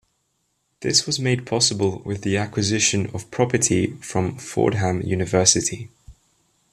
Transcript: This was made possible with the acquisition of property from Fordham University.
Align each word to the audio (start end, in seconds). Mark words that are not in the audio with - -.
This 0.79 1.05
was 1.05 1.19
made 1.19 1.45
possible 1.45 2.01
with 2.03 2.23
the 2.23 2.35
acquisition 2.35 3.11
of 3.13 3.29
property 3.29 3.93
from 4.01 4.35
Fordham 4.35 5.03
University. 5.03 5.89